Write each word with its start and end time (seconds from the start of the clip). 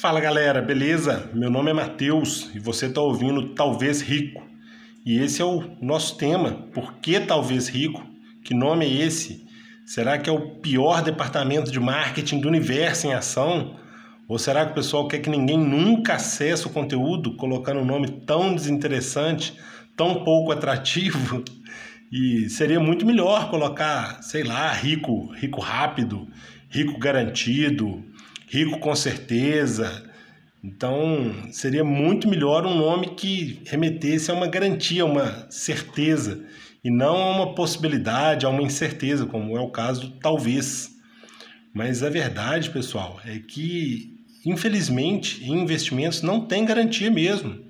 Fala 0.00 0.20
galera, 0.20 0.62
beleza? 0.62 1.28
Meu 1.34 1.50
nome 1.50 1.72
é 1.72 1.74
Matheus 1.74 2.54
e 2.54 2.60
você 2.60 2.86
está 2.86 3.00
ouvindo 3.00 3.52
Talvez 3.52 4.00
Rico. 4.00 4.46
E 5.04 5.18
esse 5.18 5.42
é 5.42 5.44
o 5.44 5.76
nosso 5.82 6.16
tema. 6.16 6.52
Por 6.72 6.98
que 6.98 7.18
Talvez 7.18 7.66
Rico? 7.66 8.06
Que 8.44 8.54
nome 8.54 8.86
é 8.86 9.06
esse? 9.06 9.44
Será 9.84 10.16
que 10.16 10.30
é 10.30 10.32
o 10.32 10.60
pior 10.60 11.02
departamento 11.02 11.72
de 11.72 11.80
marketing 11.80 12.38
do 12.38 12.46
universo 12.46 13.08
em 13.08 13.12
ação? 13.12 13.74
Ou 14.28 14.38
será 14.38 14.66
que 14.66 14.70
o 14.70 14.74
pessoal 14.76 15.08
quer 15.08 15.18
que 15.18 15.28
ninguém 15.28 15.58
nunca 15.58 16.14
acesse 16.14 16.68
o 16.68 16.70
conteúdo 16.70 17.34
colocando 17.34 17.80
um 17.80 17.84
nome 17.84 18.08
tão 18.24 18.54
desinteressante, 18.54 19.58
tão 19.96 20.22
pouco 20.22 20.52
atrativo? 20.52 21.42
E 22.10 22.48
seria 22.48 22.80
muito 22.80 23.04
melhor 23.04 23.50
colocar, 23.50 24.22
sei 24.22 24.42
lá, 24.42 24.72
rico, 24.72 25.30
rico 25.34 25.60
rápido, 25.60 26.26
rico 26.70 26.98
garantido, 26.98 28.02
rico 28.48 28.78
com 28.80 28.94
certeza. 28.94 30.04
Então, 30.62 31.32
seria 31.52 31.84
muito 31.84 32.28
melhor 32.28 32.66
um 32.66 32.76
nome 32.76 33.14
que 33.14 33.60
remetesse 33.66 34.30
a 34.30 34.34
uma 34.34 34.48
garantia, 34.48 35.04
uma 35.04 35.46
certeza, 35.50 36.44
e 36.82 36.90
não 36.90 37.16
a 37.16 37.30
uma 37.30 37.54
possibilidade, 37.54 38.44
a 38.44 38.48
uma 38.48 38.62
incerteza, 38.62 39.26
como 39.26 39.56
é 39.56 39.60
o 39.60 39.70
caso 39.70 40.00
do 40.02 40.10
talvez. 40.18 40.90
Mas 41.72 42.02
a 42.02 42.10
verdade, 42.10 42.70
pessoal, 42.70 43.20
é 43.24 43.38
que, 43.38 44.16
infelizmente, 44.44 45.44
em 45.44 45.60
investimentos 45.60 46.22
não 46.22 46.40
tem 46.40 46.64
garantia 46.64 47.10
mesmo. 47.10 47.66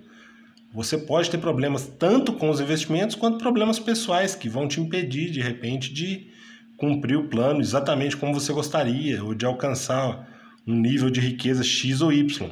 Você 0.73 0.97
pode 0.97 1.31
ter 1.31 1.39
problemas 1.39 1.87
tanto 1.99 2.33
com 2.33 2.49
os 2.49 2.61
investimentos 2.61 3.17
quanto 3.17 3.39
problemas 3.39 3.79
pessoais 3.79 4.35
que 4.35 4.49
vão 4.49 4.69
te 4.69 4.81
impedir, 4.81 5.31
de 5.31 5.41
repente, 5.41 5.93
de 5.93 6.29
cumprir 6.77 7.19
o 7.19 7.29
plano 7.29 7.61
exatamente 7.61 8.17
como 8.17 8.33
você 8.33 8.53
gostaria 8.53 9.23
ou 9.25 9.35
de 9.35 9.45
alcançar 9.45 10.38
um 10.69 10.74
nível 10.74 11.08
de 11.08 11.19
riqueza 11.19 11.64
X 11.64 12.02
ou 12.02 12.12
Y. 12.12 12.50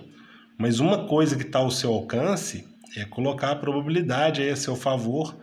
Mas 0.57 0.81
uma 0.81 1.05
coisa 1.05 1.37
que 1.37 1.43
está 1.43 1.59
ao 1.59 1.71
seu 1.71 1.93
alcance 1.93 2.67
é 2.97 3.05
colocar 3.05 3.51
a 3.51 3.57
probabilidade 3.57 4.41
aí 4.41 4.49
a 4.49 4.57
seu 4.57 4.75
favor 4.75 5.37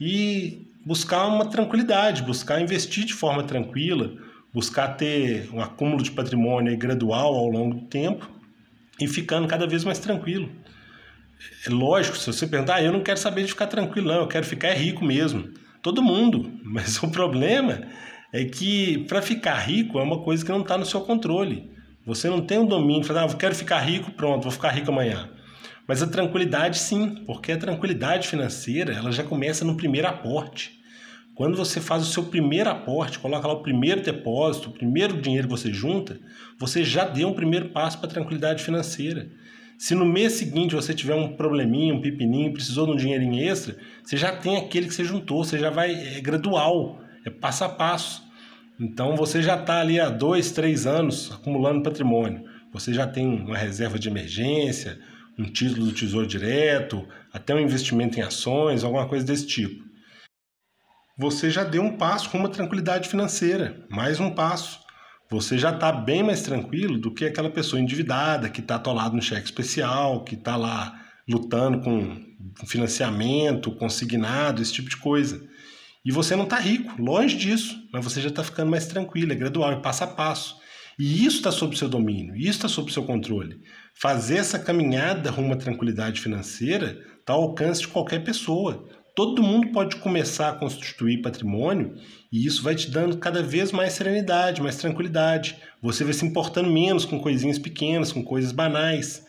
e 0.00 0.68
buscar 0.86 1.26
uma 1.26 1.46
tranquilidade, 1.46 2.22
buscar 2.22 2.60
investir 2.60 3.04
de 3.04 3.12
forma 3.12 3.42
tranquila, 3.42 4.12
buscar 4.54 4.96
ter 4.96 5.50
um 5.52 5.60
acúmulo 5.60 6.00
de 6.00 6.12
patrimônio 6.12 6.76
gradual 6.78 7.34
ao 7.34 7.48
longo 7.48 7.74
do 7.74 7.86
tempo 7.86 8.30
e 9.00 9.08
ficando 9.08 9.48
cada 9.48 9.66
vez 9.66 9.84
mais 9.84 9.98
tranquilo. 9.98 10.48
É 11.66 11.70
lógico, 11.70 12.16
se 12.16 12.26
você 12.32 12.46
perguntar, 12.46 12.76
ah, 12.76 12.82
eu 12.82 12.92
não 12.92 13.02
quero 13.02 13.18
saber 13.18 13.42
de 13.42 13.48
ficar 13.48 13.66
tranquilo, 13.66 14.08
não, 14.08 14.20
eu 14.20 14.28
quero 14.28 14.46
ficar 14.46 14.72
rico 14.74 15.04
mesmo. 15.04 15.50
Todo 15.82 16.00
mundo, 16.00 16.52
mas 16.62 17.02
o 17.02 17.10
problema 17.10 17.82
é 18.32 18.44
que 18.44 18.98
para 19.08 19.20
ficar 19.20 19.56
rico 19.56 19.98
é 19.98 20.02
uma 20.02 20.20
coisa 20.20 20.44
que 20.44 20.52
não 20.52 20.60
está 20.60 20.78
no 20.78 20.86
seu 20.86 21.00
controle. 21.00 21.72
Você 22.04 22.28
não 22.28 22.40
tem 22.40 22.58
um 22.58 22.66
domínio, 22.66 23.04
falar, 23.04 23.22
ah, 23.22 23.26
eu 23.26 23.36
quero 23.36 23.54
ficar 23.54 23.78
rico, 23.78 24.10
pronto, 24.10 24.42
vou 24.42 24.52
ficar 24.52 24.70
rico 24.70 24.90
amanhã. 24.90 25.30
Mas 25.86 26.02
a 26.02 26.06
tranquilidade 26.06 26.78
sim, 26.78 27.22
porque 27.26 27.52
a 27.52 27.56
tranquilidade 27.56 28.26
financeira 28.26 28.92
ela 28.92 29.12
já 29.12 29.22
começa 29.22 29.64
no 29.64 29.76
primeiro 29.76 30.08
aporte. 30.08 30.80
Quando 31.34 31.56
você 31.56 31.80
faz 31.80 32.02
o 32.02 32.12
seu 32.12 32.24
primeiro 32.24 32.68
aporte, 32.68 33.18
coloca 33.18 33.46
lá 33.46 33.54
o 33.54 33.62
primeiro 33.62 34.02
depósito, 34.02 34.68
o 34.68 34.72
primeiro 34.72 35.20
dinheiro 35.20 35.46
que 35.46 35.52
você 35.52 35.72
junta, 35.72 36.18
você 36.58 36.84
já 36.84 37.04
deu 37.04 37.28
um 37.28 37.34
primeiro 37.34 37.68
passo 37.70 37.98
para 37.98 38.08
a 38.08 38.12
tranquilidade 38.12 38.62
financeira. 38.64 39.30
Se 39.78 39.94
no 39.94 40.04
mês 40.04 40.34
seguinte 40.34 40.74
você 40.74 40.92
tiver 40.92 41.14
um 41.14 41.36
probleminha, 41.36 41.94
um 41.94 42.00
pepininho, 42.00 42.52
precisou 42.52 42.86
de 42.86 42.92
um 42.92 42.96
dinheirinho 42.96 43.42
extra, 43.48 43.76
você 44.04 44.16
já 44.16 44.36
tem 44.36 44.56
aquele 44.56 44.88
que 44.88 44.94
você 44.94 45.04
juntou, 45.04 45.44
você 45.44 45.58
já 45.58 45.70
vai, 45.70 45.92
é 45.92 46.20
gradual, 46.20 47.00
é 47.24 47.30
passo 47.30 47.64
a 47.64 47.68
passo. 47.68 48.22
Então 48.82 49.14
você 49.14 49.40
já 49.40 49.56
está 49.56 49.80
ali 49.80 50.00
há 50.00 50.08
dois, 50.08 50.50
três 50.50 50.88
anos 50.88 51.30
acumulando 51.30 51.84
patrimônio. 51.84 52.42
Você 52.72 52.92
já 52.92 53.06
tem 53.06 53.24
uma 53.24 53.56
reserva 53.56 53.96
de 53.96 54.08
emergência, 54.08 54.98
um 55.38 55.44
título 55.44 55.86
do 55.86 55.92
Tesouro 55.92 56.26
Direto, 56.26 57.06
até 57.32 57.54
um 57.54 57.60
investimento 57.60 58.18
em 58.18 58.22
ações, 58.22 58.82
alguma 58.82 59.06
coisa 59.06 59.24
desse 59.24 59.46
tipo. 59.46 59.84
Você 61.16 61.48
já 61.48 61.62
deu 61.62 61.80
um 61.80 61.96
passo 61.96 62.28
com 62.28 62.38
uma 62.38 62.48
tranquilidade 62.48 63.08
financeira, 63.08 63.86
mais 63.88 64.18
um 64.18 64.30
passo. 64.30 64.80
Você 65.30 65.56
já 65.56 65.70
está 65.70 65.92
bem 65.92 66.24
mais 66.24 66.42
tranquilo 66.42 66.98
do 66.98 67.14
que 67.14 67.24
aquela 67.24 67.50
pessoa 67.50 67.80
endividada 67.80 68.50
que 68.50 68.60
está 68.60 68.74
atolada 68.74 69.14
no 69.14 69.22
cheque 69.22 69.44
especial, 69.44 70.24
que 70.24 70.34
está 70.34 70.56
lá 70.56 71.00
lutando 71.28 71.80
com 71.82 72.20
financiamento, 72.66 73.70
consignado, 73.76 74.60
esse 74.60 74.72
tipo 74.72 74.90
de 74.90 74.96
coisa. 74.96 75.40
E 76.04 76.10
você 76.10 76.34
não 76.34 76.44
está 76.44 76.58
rico, 76.58 77.00
longe 77.00 77.36
disso, 77.36 77.76
mas 77.92 78.02
você 78.02 78.20
já 78.20 78.28
está 78.28 78.42
ficando 78.42 78.70
mais 78.70 78.86
tranquilo, 78.86 79.32
é 79.32 79.36
gradual, 79.36 79.70
é 79.70 79.80
passo 79.80 80.02
a 80.02 80.08
passo. 80.08 80.56
E 80.98 81.24
isso 81.24 81.36
está 81.36 81.50
sob 81.52 81.76
seu 81.76 81.88
domínio, 81.88 82.36
isso 82.36 82.50
está 82.50 82.68
sob 82.68 82.92
seu 82.92 83.04
controle. 83.04 83.60
Fazer 83.94 84.38
essa 84.38 84.58
caminhada 84.58 85.30
rumo 85.30 85.54
à 85.54 85.56
tranquilidade 85.56 86.20
financeira 86.20 86.98
está 87.20 87.32
ao 87.32 87.42
alcance 87.42 87.82
de 87.82 87.88
qualquer 87.88 88.24
pessoa. 88.24 88.84
Todo 89.14 89.42
mundo 89.42 89.70
pode 89.72 89.96
começar 89.96 90.48
a 90.48 90.54
constituir 90.54 91.22
patrimônio 91.22 91.94
e 92.32 92.46
isso 92.46 92.62
vai 92.62 92.74
te 92.74 92.90
dando 92.90 93.18
cada 93.18 93.42
vez 93.42 93.70
mais 93.70 93.92
serenidade, 93.92 94.62
mais 94.62 94.76
tranquilidade. 94.76 95.56
Você 95.82 96.02
vai 96.02 96.14
se 96.14 96.24
importando 96.24 96.70
menos 96.70 97.04
com 97.04 97.20
coisinhas 97.20 97.58
pequenas, 97.58 98.10
com 98.10 98.24
coisas 98.24 98.52
banais. 98.52 99.24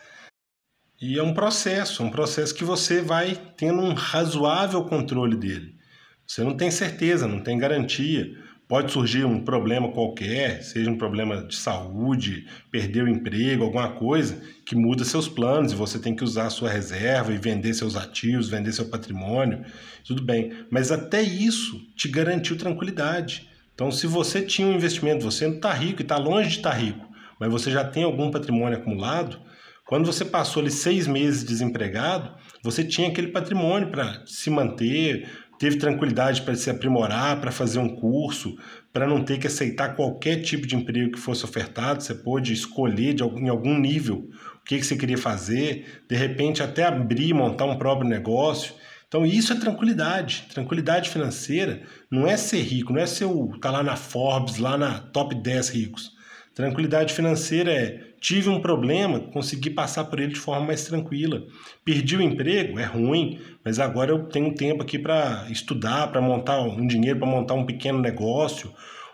E 1.02 1.20
é 1.20 1.24
um 1.24 1.34
processo, 1.34 2.02
é 2.02 2.06
um 2.06 2.12
processo 2.12 2.56
que 2.56 2.64
você 2.64 3.02
vai 3.02 3.36
tendo 3.58 3.82
um 3.82 3.94
razoável 3.94 4.86
controle 4.86 5.36
dele. 5.36 5.83
Você 6.28 6.44
não 6.44 6.56
tem 6.56 6.72
certeza, 6.72 7.28
não 7.28 7.42
tem 7.42 7.58
garantia. 7.58 8.32
Pode 8.68 8.92
surgir 8.92 9.26
um 9.26 9.44
problema 9.44 9.92
qualquer, 9.92 10.64
seja 10.64 10.90
um 10.90 10.98
problema 10.98 11.46
de 11.46 11.56
saúde, 11.56 12.48
perder 12.72 13.04
o 13.04 13.10
emprego, 13.10 13.64
alguma 13.64 13.90
coisa 13.90 14.42
que 14.66 14.76
muda 14.76 15.04
seus 15.04 15.28
planos 15.28 15.74
e 15.74 15.76
você 15.76 16.00
tem 16.00 16.16
que 16.16 16.24
usar 16.24 16.48
a 16.48 16.50
sua 16.50 16.70
reserva 16.70 17.34
e 17.34 17.38
vender 17.38 17.74
seus 17.74 17.96
ativos, 17.96 18.50
vender 18.50 18.72
seu 18.72 18.90
patrimônio, 18.90 19.64
tudo 20.06 20.24
bem. 20.24 20.66
Mas 20.72 20.92
até 20.92 21.22
isso 21.22 21.80
te 21.96 22.08
garantiu 22.08 22.58
tranquilidade. 22.58 23.50
Então, 23.76 23.92
se 23.92 24.08
você 24.08 24.42
tinha 24.42 24.68
um 24.68 24.74
investimento, 24.74 25.24
você 25.24 25.46
não 25.46 25.56
está 25.56 25.74
rico 25.74 26.02
e 26.02 26.04
está 26.04 26.18
longe 26.18 26.50
de 26.50 26.58
estar 26.58 26.72
tá 26.72 26.78
rico, 26.78 27.06
mas 27.40 27.52
você 27.52 27.70
já 27.70 27.84
tem 27.84 28.04
algum 28.04 28.32
patrimônio 28.32 28.78
acumulado, 28.78 29.40
quando 29.86 30.06
você 30.06 30.24
passou 30.24 30.62
ali 30.62 30.72
seis 30.72 31.06
meses 31.06 31.44
desempregado, 31.44 32.34
você 32.64 32.84
tinha 32.84 33.10
aquele 33.10 33.28
patrimônio 33.28 33.90
para 33.90 34.24
se 34.26 34.50
manter, 34.50 35.30
teve 35.64 35.78
tranquilidade 35.78 36.42
para 36.42 36.56
se 36.56 36.70
aprimorar, 36.70 37.40
para 37.40 37.50
fazer 37.50 37.80
um 37.80 37.96
curso, 37.96 38.58
para 38.92 39.08
não 39.08 39.24
ter 39.24 39.38
que 39.38 39.48
aceitar 39.48 39.96
qualquer 39.96 40.42
tipo 40.42 40.68
de 40.68 40.76
emprego 40.76 41.14
que 41.14 41.20
fosse 41.20 41.46
ofertado, 41.46 42.04
você 42.04 42.14
pôde 42.14 42.52
escolher 42.52 43.14
de, 43.14 43.24
em 43.24 43.48
algum 43.48 43.80
nível 43.80 44.30
o 44.60 44.66
que, 44.66 44.78
que 44.78 44.86
você 44.86 44.98
queria 44.98 45.18
fazer, 45.18 46.04
de 46.10 46.18
repente 46.18 46.62
até 46.62 46.84
abrir, 46.84 47.34
montar 47.34 47.64
um 47.64 47.78
próprio 47.78 48.10
negócio. 48.10 48.74
Então 49.08 49.26
isso 49.26 49.54
é 49.54 49.56
tranquilidade. 49.56 50.48
Tranquilidade 50.54 51.10
financeira 51.10 51.84
não 52.12 52.28
é 52.28 52.36
ser 52.36 52.62
rico, 52.62 52.92
não 52.92 53.00
é 53.00 53.06
ser 53.06 53.24
o 53.24 53.58
tá 53.58 53.72
lá 53.72 53.82
na 53.82 53.96
Forbes, 53.96 54.58
lá 54.58 54.78
na 54.78 55.00
top 55.00 55.34
10 55.34 55.70
ricos. 55.70 56.13
Tranquilidade 56.56 57.14
financeira 57.14 57.72
é 57.72 58.14
tive 58.20 58.48
um 58.48 58.62
problema, 58.62 59.20
consegui 59.20 59.70
passar 59.70 60.06
por 60.06 60.20
ele 60.20 60.34
de 60.34 60.40
forma 60.40 60.68
mais 60.68 60.86
tranquila. 60.86 61.44
Perdi 61.84 62.16
o 62.16 62.22
emprego, 62.22 62.80
é 62.80 62.86
ruim, 62.86 63.40
mas 63.66 63.80
agora 63.80 64.12
eu 64.12 64.24
tenho 64.28 64.54
tempo 64.54 64.84
aqui 64.84 64.98
para 64.98 65.48
estudar, 65.50 66.08
para 66.08 66.22
montar 66.22 66.62
um 66.62 66.88
dinheiro, 66.88 67.20
para 67.20 67.28
montar 67.28 67.56
um 67.56 67.66
pequeno 67.66 68.00
negócio, 68.00 68.72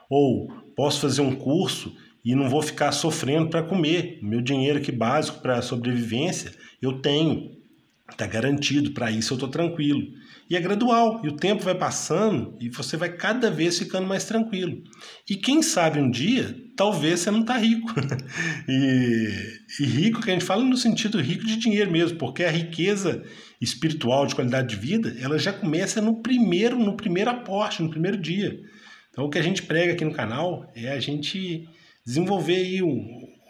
ou 0.10 0.52
posso 0.76 1.02
fazer 1.02 1.22
um 1.22 1.34
curso 1.34 1.96
e 2.24 2.36
não 2.36 2.50
vou 2.50 2.62
ficar 2.62 2.92
sofrendo 2.92 3.50
para 3.50 3.64
comer. 3.64 4.20
Meu 4.22 4.42
dinheiro 4.42 4.78
aqui 4.78 4.92
básico 4.92 5.42
para 5.42 5.62
sobrevivência 5.62 6.52
eu 6.82 7.02
tenho, 7.02 7.52
está 8.10 8.26
garantido, 8.26 8.92
para 8.92 9.12
isso 9.12 9.34
eu 9.34 9.36
estou 9.36 9.50
tranquilo. 9.50 10.02
E 10.50 10.56
é 10.56 10.60
gradual, 10.60 11.22
e 11.24 11.28
o 11.28 11.36
tempo 11.36 11.64
vai 11.64 11.76
passando 11.76 12.58
e 12.60 12.70
você 12.70 12.98
vai 12.98 13.10
cada 13.10 13.52
vez 13.52 13.78
ficando 13.78 14.08
mais 14.08 14.26
tranquilo. 14.26 14.82
E 15.30 15.36
quem 15.36 15.62
sabe 15.62 16.00
um 16.00 16.10
dia, 16.10 16.56
talvez 16.76 17.20
você 17.20 17.30
não 17.30 17.42
está 17.42 17.56
rico. 17.56 17.94
e, 18.68 19.28
e, 19.80 19.86
rico 19.86 20.22
que 20.22 20.32
a 20.32 20.34
gente 20.34 20.46
fala 20.46 20.64
no 20.64 20.76
sentido 20.76 21.22
rico 21.22 21.46
de 21.46 21.56
dinheiro 21.56 21.92
mesmo, 21.92 22.18
porque 22.18 22.44
a 22.44 22.50
riqueza 22.50 23.24
espiritual 23.62 24.26
de 24.26 24.34
qualidade 24.34 24.70
de 24.70 24.76
vida, 24.76 25.16
ela 25.22 25.38
já 25.38 25.54
começa 25.54 26.02
no 26.02 26.20
primeiro, 26.20 26.80
no 26.80 26.98
primeiro 26.98 27.30
aporte, 27.30 27.84
no 27.84 27.90
primeiro 27.92 28.18
dia. 28.18 28.60
Então 29.12 29.26
o 29.26 29.30
que 29.30 29.38
a 29.38 29.44
gente 29.44 29.62
prega 29.62 29.94
aqui 29.94 30.04
no 30.04 30.14
canal 30.14 30.66
é 30.76 30.90
a 30.90 31.00
gente 31.00 31.70
desenvolver 32.04 32.56
aí 32.56 32.82
um, 32.82 33.06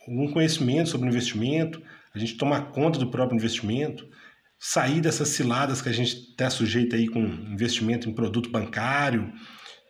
um 0.09 0.31
conhecimento 0.33 0.89
sobre 0.89 1.07
investimento, 1.07 1.81
a 2.13 2.19
gente 2.19 2.35
tomar 2.35 2.71
conta 2.71 2.99
do 2.99 3.09
próprio 3.09 3.37
investimento, 3.37 4.05
sair 4.59 4.99
dessas 4.99 5.29
ciladas 5.29 5.81
que 5.81 5.89
a 5.89 5.93
gente 5.93 6.13
está 6.15 6.49
sujeito 6.49 6.95
aí 6.95 7.07
com 7.07 7.19
investimento 7.19 8.09
em 8.09 8.13
produto 8.13 8.49
bancário, 8.49 9.31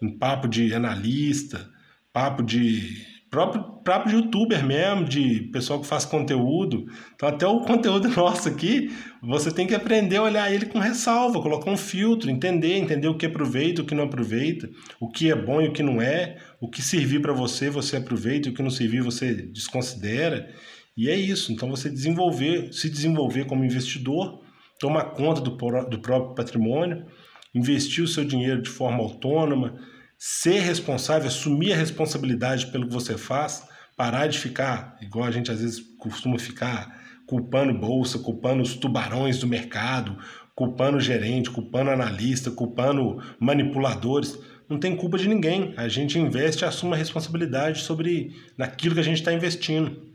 em 0.01 0.17
papo 0.17 0.47
de 0.47 0.73
analista, 0.73 1.67
papo 2.13 2.43
de 2.43 3.07
próprio 3.29 3.79
de 4.07 4.15
youtuber 4.15 4.65
mesmo, 4.65 5.05
de 5.05 5.49
pessoal 5.51 5.79
que 5.79 5.87
faz 5.87 6.03
conteúdo. 6.03 6.85
Então 7.15 7.29
até 7.29 7.45
o 7.45 7.61
conteúdo 7.61 8.07
nosso 8.15 8.49
aqui, 8.49 8.91
você 9.21 9.51
tem 9.51 9.67
que 9.67 9.75
aprender 9.75 10.17
a 10.17 10.23
olhar 10.23 10.53
ele 10.53 10.65
com 10.65 10.79
ressalva, 10.79 11.41
colocar 11.41 11.69
um 11.69 11.77
filtro, 11.77 12.29
entender, 12.29 12.77
entender 12.77 13.07
o 13.07 13.17
que 13.17 13.25
aproveita, 13.25 13.81
o 13.81 13.85
que 13.85 13.95
não 13.95 14.05
aproveita, 14.05 14.69
o 14.99 15.09
que 15.09 15.31
é 15.31 15.35
bom 15.35 15.61
e 15.61 15.67
o 15.67 15.73
que 15.73 15.83
não 15.83 16.01
é, 16.01 16.37
o 16.59 16.69
que 16.69 16.81
servir 16.81 17.21
para 17.21 17.33
você, 17.33 17.69
você 17.69 17.97
aproveita, 17.97 18.47
e 18.47 18.51
o 18.51 18.55
que 18.55 18.63
não 18.63 18.69
servir 18.69 19.01
você 19.01 19.33
desconsidera. 19.33 20.49
E 20.97 21.09
é 21.09 21.15
isso. 21.15 21.51
Então 21.51 21.69
você 21.69 21.89
desenvolver, 21.89 22.73
se 22.73 22.89
desenvolver 22.89 23.45
como 23.45 23.63
investidor, 23.63 24.41
tomar 24.79 25.05
conta 25.11 25.41
do, 25.41 25.51
do 25.51 25.99
próprio 25.99 26.35
patrimônio, 26.35 27.05
investir 27.53 28.03
o 28.03 28.07
seu 28.07 28.23
dinheiro 28.23 28.61
de 28.61 28.69
forma 28.69 28.99
autônoma, 28.99 29.75
ser 30.17 30.59
responsável, 30.59 31.27
assumir 31.27 31.73
a 31.73 31.77
responsabilidade 31.77 32.67
pelo 32.67 32.87
que 32.87 32.93
você 32.93 33.17
faz, 33.17 33.67
parar 33.95 34.27
de 34.27 34.39
ficar, 34.39 34.97
igual 35.01 35.25
a 35.25 35.31
gente 35.31 35.51
às 35.51 35.61
vezes 35.61 35.79
costuma 35.97 36.39
ficar, 36.39 36.97
culpando 37.27 37.77
bolsa, 37.77 38.17
culpando 38.19 38.63
os 38.63 38.75
tubarões 38.75 39.39
do 39.39 39.47
mercado, 39.47 40.17
culpando 40.55 40.99
gerente, 40.99 41.49
culpando 41.49 41.89
analista, 41.89 42.51
culpando 42.51 43.21
manipuladores. 43.39 44.37
Não 44.67 44.79
tem 44.79 44.95
culpa 44.95 45.17
de 45.17 45.27
ninguém. 45.27 45.73
A 45.77 45.87
gente 45.87 46.19
investe 46.19 46.63
e 46.63 46.67
assume 46.67 46.93
a 46.93 46.97
responsabilidade 46.97 47.81
sobre 47.81 48.35
naquilo 48.57 48.93
que 48.93 48.99
a 48.99 49.03
gente 49.03 49.19
está 49.19 49.31
investindo. 49.31 50.09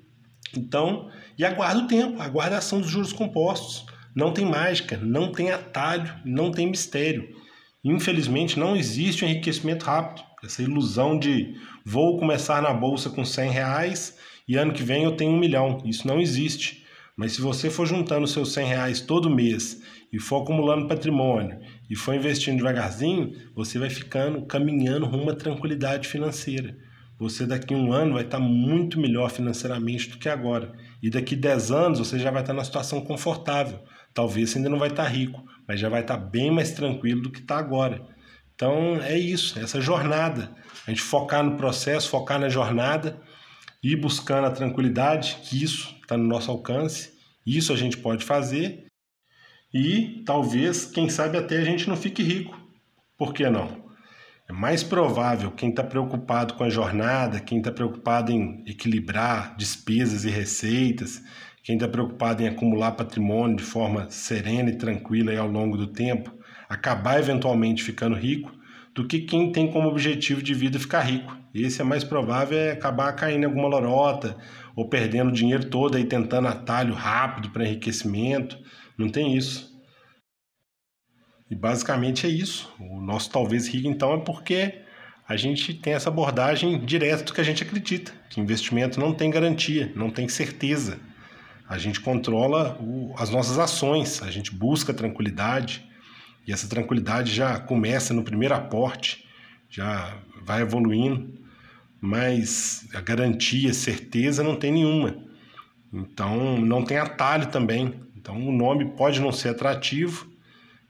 Então, 0.57 1.09
e 1.39 1.45
aguarda 1.45 1.81
o 1.81 1.87
tempo, 1.87 2.21
aguarda 2.21 2.57
a 2.57 2.59
ação 2.59 2.81
dos 2.81 2.91
juros 2.91 3.13
compostos. 3.13 3.87
Não 4.15 4.33
tem 4.33 4.45
mágica, 4.45 4.97
não 4.97 5.33
tem 5.33 5.51
atalho, 5.51 6.15
não 6.25 6.51
tem 6.51 6.69
mistério. 6.69 7.29
Infelizmente, 7.85 8.59
não 8.59 8.77
existe 8.77 9.25
um 9.25 9.29
enriquecimento 9.29 9.85
rápido. 9.85 10.25
Essa 10.45 10.63
ilusão 10.63 11.19
de 11.19 11.55
vou 11.85 12.19
começar 12.19 12.63
na 12.63 12.73
bolsa 12.73 13.11
com 13.11 13.25
100 13.25 13.51
reais 13.51 14.19
e 14.47 14.57
ano 14.57 14.73
que 14.73 14.83
vem 14.83 15.05
eu 15.05 15.17
tenho 15.17 15.33
um 15.33 15.39
milhão. 15.39 15.83
Isso 15.85 16.07
não 16.07 16.21
existe. 16.21 16.85
Mas 17.17 17.33
se 17.33 17.41
você 17.41 17.71
for 17.71 17.87
juntando 17.87 18.27
seus 18.27 18.53
100 18.53 18.67
reais 18.67 19.01
todo 19.01 19.31
mês 19.31 19.83
e 20.13 20.19
for 20.19 20.43
acumulando 20.43 20.89
patrimônio 20.89 21.59
e 21.89 21.95
for 21.95 22.15
investindo 22.15 22.57
devagarzinho, 22.57 23.33
você 23.55 23.79
vai 23.79 23.91
ficando 23.91 24.47
caminhando 24.47 25.07
rumo 25.07 25.31
à 25.31 25.35
tranquilidade 25.35 26.09
financeira. 26.09 26.77
Você 27.19 27.47
daqui 27.47 27.73
a 27.73 27.77
um 27.77 27.93
ano 27.93 28.15
vai 28.15 28.25
estar 28.25 28.41
muito 28.41 28.99
melhor 28.99 29.31
financeiramente 29.31 30.11
do 30.11 30.19
que 30.19 30.29
agora. 30.29 30.73
E 31.03 31.09
daqui 31.09 31.37
10 31.37 31.71
anos 31.71 31.99
você 32.01 32.19
já 32.19 32.31
vai 32.31 32.43
estar 32.43 32.53
numa 32.53 32.65
situação 32.65 33.01
confortável. 33.01 33.79
Talvez 34.13 34.51
você 34.51 34.59
ainda 34.59 34.71
não 34.71 34.79
vai 34.79 34.89
estar 34.89 35.05
rico, 35.05 35.43
mas 35.67 35.79
já 35.79 35.89
vai 35.89 36.01
estar 36.01 36.17
bem 36.17 36.51
mais 36.51 36.73
tranquilo 36.73 37.23
do 37.23 37.31
que 37.31 37.41
está 37.41 37.57
agora. 37.59 38.05
Então 38.55 38.97
é 39.03 39.19
isso, 39.19 39.59
essa 39.59 39.81
jornada. 39.81 40.55
A 40.87 40.91
gente 40.91 41.03
focar 41.03 41.43
no 41.43 41.57
processo, 41.57 42.09
focar 42.09 42.39
na 42.39 42.49
jornada, 42.49 43.21
ir 43.83 43.97
buscando 43.97 44.47
a 44.47 44.51
tranquilidade, 44.51 45.39
que 45.43 45.63
isso 45.63 45.95
está 46.03 46.17
no 46.17 46.27
nosso 46.27 46.51
alcance, 46.51 47.13
isso 47.47 47.73
a 47.73 47.77
gente 47.77 47.97
pode 47.97 48.25
fazer. 48.25 48.87
E 49.73 50.23
talvez, 50.25 50.87
quem 50.87 51.09
sabe, 51.09 51.37
até 51.37 51.59
a 51.59 51.65
gente 51.65 51.89
não 51.89 51.97
fique 51.97 52.23
rico. 52.23 52.59
Por 53.19 53.35
que 53.35 53.49
não? 53.49 53.84
É 54.47 54.53
mais 54.53 54.83
provável 54.83 55.51
quem 55.51 55.71
está 55.71 55.83
preocupado 55.83 56.55
com 56.55 56.65
a 56.65 56.69
jornada, 56.69 57.41
quem 57.41 57.59
está 57.59 57.73
preocupado 57.73 58.31
em 58.31 58.63
equilibrar 58.67 59.57
despesas 59.57 60.27
e 60.27 60.31
receitas, 60.31 61.23
quem 61.63 61.77
está 61.77 61.89
preocupado 61.89 62.43
em 62.43 62.49
acumular 62.49 62.93
patrimônio 62.93 63.57
de 63.57 63.63
forma 63.63 64.11
serena 64.11 64.69
e 64.69 64.77
tranquila 64.77 65.35
ao 65.39 65.49
longo 65.49 65.79
do 65.79 65.87
tempo, 65.87 66.31
acabar 66.69 67.19
eventualmente 67.19 67.83
ficando 67.83 68.15
rico, 68.15 68.53
do 68.95 69.07
que 69.07 69.21
quem 69.21 69.51
tem 69.51 69.71
como 69.73 69.89
objetivo 69.89 70.43
de 70.43 70.53
vida 70.53 70.79
ficar 70.79 71.01
rico. 71.01 71.35
Esse 71.55 71.81
é 71.81 71.85
mais 71.85 72.05
provável 72.05 72.59
é 72.59 72.73
acabar 72.73 73.13
caindo 73.15 73.45
em 73.45 73.47
alguma 73.47 73.69
lorota 73.69 74.37
ou 74.77 74.89
perdendo 74.89 75.31
o 75.31 75.35
dinheiro 75.35 75.65
todo 75.65 75.97
aí 75.97 76.05
tentando 76.05 76.49
atalho 76.49 76.93
rápido 76.93 77.49
para 77.49 77.65
enriquecimento. 77.65 78.59
Não 78.99 79.09
tem 79.09 79.35
isso. 79.35 79.74
E 81.51 81.55
basicamente 81.55 82.27
é 82.27 82.31
isso. 82.31 82.73
O 82.81 83.01
nosso 83.01 83.31
talvez 83.31 83.69
rico, 83.69 83.89
então, 83.89 84.15
é 84.15 84.19
porque 84.19 84.81
a 85.27 85.37
gente 85.37 85.73
tem 85.75 85.95
essa 85.95 86.09
abordagem 86.09 86.79
direta 86.85 87.25
do 87.25 87.33
que 87.33 87.41
a 87.41 87.45
gente 87.45 87.63
acredita, 87.63 88.13
que 88.29 88.41
investimento 88.41 89.01
não 89.01 89.15
tem 89.15 89.31
garantia, 89.31 89.91
não 89.95 90.11
tem 90.11 90.29
certeza. 90.29 90.99
A 91.67 91.79
gente 91.79 92.01
controla 92.01 92.77
o, 92.81 93.15
as 93.17 93.31
nossas 93.31 93.59
ações, 93.59 94.23
a 94.23 94.31
gente 94.31 94.55
busca 94.55 94.93
tranquilidade, 94.93 95.83
e 96.47 96.53
essa 96.53 96.69
tranquilidade 96.69 97.33
já 97.33 97.59
começa 97.59 98.13
no 98.13 98.23
primeiro 98.23 98.55
aporte, 98.55 99.25
já 99.71 100.19
vai 100.45 100.61
evoluindo, 100.61 101.33
mas 102.01 102.87
a 102.95 103.01
garantia, 103.01 103.73
certeza 103.73 104.43
não 104.43 104.57
tem 104.57 104.73
nenhuma. 104.73 105.17
Então 105.91 106.59
não 106.59 106.85
tem 106.85 106.99
atalho 106.99 107.47
também. 107.47 107.95
Então 108.15 108.37
o 108.47 108.53
nome 108.53 108.91
pode 108.95 109.21
não 109.21 109.33
ser 109.33 109.51
atrativo, 109.51 110.31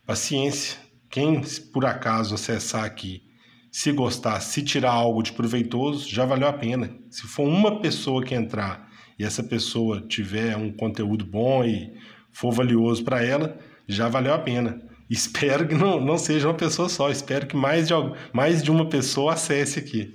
Paciência. 0.07 0.79
Quem 1.09 1.41
por 1.73 1.87
acaso 1.87 2.35
acessar 2.35 2.85
aqui, 2.85 3.23
se 3.71 3.91
gostar, 3.93 4.41
se 4.41 4.63
tirar 4.63 4.91
algo 4.91 5.23
de 5.23 5.33
proveitoso, 5.33 6.09
já 6.09 6.27
valeu 6.27 6.47
a 6.47 6.53
pena. 6.53 6.91
Se 7.09 7.23
for 7.23 7.45
uma 7.49 7.81
pessoa 7.81 8.23
que 8.23 8.35
entrar 8.35 8.91
e 9.19 9.25
essa 9.25 9.43
pessoa 9.43 10.01
tiver 10.01 10.57
um 10.57 10.71
conteúdo 10.71 11.25
bom 11.25 11.65
e 11.65 11.95
for 12.31 12.53
valioso 12.53 13.03
para 13.03 13.25
ela, 13.25 13.59
já 13.89 14.09
valeu 14.09 14.35
a 14.35 14.39
pena. 14.39 14.83
Espero 15.09 15.67
que 15.67 15.75
não, 15.75 16.01
não 16.01 16.19
seja 16.19 16.49
uma 16.49 16.55
pessoa 16.55 16.89
só, 16.89 17.11
espero 17.11 17.47
que 17.47 17.57
mais 17.57 17.87
de, 17.87 17.95
mais 18.33 18.63
de 18.63 18.71
uma 18.71 18.89
pessoa 18.89 19.35
acesse 19.35 19.79
aqui. 19.79 20.15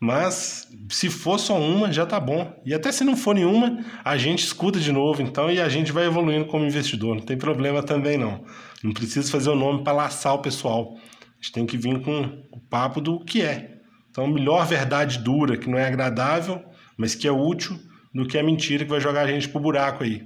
Mas 0.00 0.68
se 0.90 1.08
for 1.08 1.38
só 1.38 1.58
uma, 1.58 1.92
já 1.92 2.04
tá 2.04 2.20
bom. 2.20 2.54
E 2.64 2.74
até 2.74 2.92
se 2.92 3.02
não 3.02 3.16
for 3.16 3.34
nenhuma, 3.34 3.84
a 4.04 4.16
gente 4.16 4.44
escuta 4.44 4.78
de 4.78 4.92
novo, 4.92 5.22
então, 5.22 5.50
e 5.50 5.60
a 5.60 5.68
gente 5.68 5.90
vai 5.90 6.06
evoluindo 6.06 6.46
como 6.46 6.66
investidor. 6.66 7.16
Não 7.16 7.22
tem 7.22 7.36
problema 7.36 7.82
também, 7.82 8.18
não. 8.18 8.44
Não 8.84 8.92
precisa 8.92 9.30
fazer 9.30 9.50
o 9.50 9.56
nome 9.56 9.82
para 9.82 9.92
laçar 9.92 10.34
o 10.34 10.40
pessoal. 10.40 10.96
A 10.96 11.42
gente 11.42 11.52
tem 11.52 11.66
que 11.66 11.78
vir 11.78 12.00
com 12.02 12.42
o 12.52 12.60
papo 12.60 13.00
do 13.00 13.20
que 13.20 13.42
é. 13.42 13.80
Então, 14.10 14.26
melhor 14.26 14.66
verdade 14.66 15.18
dura, 15.18 15.56
que 15.56 15.68
não 15.68 15.78
é 15.78 15.86
agradável, 15.86 16.62
mas 16.96 17.14
que 17.14 17.26
é 17.26 17.32
útil, 17.32 17.78
do 18.14 18.26
que 18.26 18.38
a 18.38 18.42
mentira 18.42 18.84
que 18.84 18.90
vai 18.90 19.00
jogar 19.00 19.22
a 19.22 19.26
gente 19.26 19.48
pro 19.48 19.60
buraco 19.60 20.02
aí. 20.02 20.22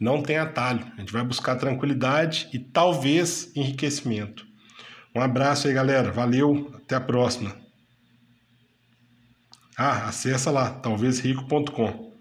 Não 0.00 0.22
tem 0.22 0.36
atalho. 0.36 0.84
A 0.96 1.00
gente 1.00 1.12
vai 1.12 1.24
buscar 1.24 1.56
tranquilidade 1.56 2.48
e 2.52 2.58
talvez 2.58 3.50
enriquecimento. 3.54 4.46
Um 5.14 5.20
abraço 5.20 5.68
aí, 5.68 5.74
galera. 5.74 6.10
Valeu. 6.10 6.72
Até 6.74 6.96
a 6.96 7.00
próxima. 7.00 7.61
Ah, 9.84 10.06
acessa 10.08 10.48
lá, 10.52 10.70
talvezrico.com. 10.70 12.11